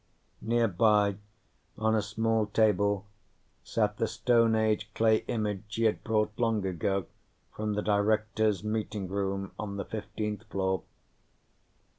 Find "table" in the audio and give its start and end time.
2.47-3.05